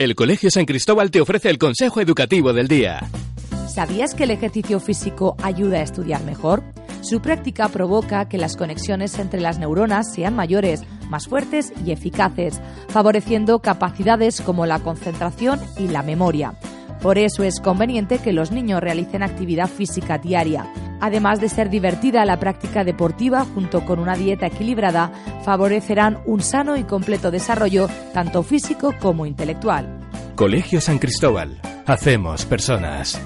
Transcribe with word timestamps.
El 0.00 0.14
Colegio 0.14 0.48
San 0.48 0.64
Cristóbal 0.64 1.10
te 1.10 1.20
ofrece 1.20 1.50
el 1.50 1.58
consejo 1.58 2.00
educativo 2.00 2.52
del 2.52 2.68
día. 2.68 3.10
¿Sabías 3.66 4.14
que 4.14 4.22
el 4.22 4.30
ejercicio 4.30 4.78
físico 4.78 5.36
ayuda 5.42 5.78
a 5.78 5.82
estudiar 5.82 6.22
mejor? 6.22 6.62
Su 7.00 7.20
práctica 7.20 7.68
provoca 7.68 8.28
que 8.28 8.38
las 8.38 8.56
conexiones 8.56 9.18
entre 9.18 9.40
las 9.40 9.58
neuronas 9.58 10.14
sean 10.14 10.36
mayores, 10.36 10.84
más 11.10 11.26
fuertes 11.26 11.72
y 11.84 11.90
eficaces, 11.90 12.60
favoreciendo 12.90 13.58
capacidades 13.58 14.40
como 14.40 14.66
la 14.66 14.78
concentración 14.78 15.60
y 15.76 15.88
la 15.88 16.04
memoria. 16.04 16.54
Por 17.02 17.18
eso 17.18 17.42
es 17.42 17.58
conveniente 17.58 18.20
que 18.20 18.32
los 18.32 18.52
niños 18.52 18.80
realicen 18.80 19.24
actividad 19.24 19.68
física 19.68 20.16
diaria. 20.16 20.72
Además 21.00 21.40
de 21.40 21.48
ser 21.48 21.70
divertida, 21.70 22.24
la 22.24 22.38
práctica 22.38 22.84
deportiva 22.84 23.44
junto 23.54 23.84
con 23.84 23.98
una 23.98 24.16
dieta 24.16 24.46
equilibrada 24.46 25.12
favorecerán 25.44 26.18
un 26.26 26.40
sano 26.40 26.76
y 26.76 26.84
completo 26.84 27.30
desarrollo 27.30 27.88
tanto 28.12 28.42
físico 28.42 28.94
como 29.00 29.26
intelectual. 29.26 30.00
Colegio 30.34 30.80
San 30.80 30.98
Cristóbal. 30.98 31.60
Hacemos 31.86 32.44
personas. 32.44 33.20